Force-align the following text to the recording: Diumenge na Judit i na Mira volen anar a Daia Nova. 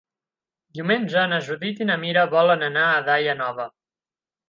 Diumenge 0.77 1.27
na 1.35 1.39
Judit 1.51 1.83
i 1.85 1.89
na 1.91 1.99
Mira 2.07 2.27
volen 2.35 2.69
anar 2.73 2.91
a 2.97 3.01
Daia 3.13 3.41
Nova. 3.47 3.73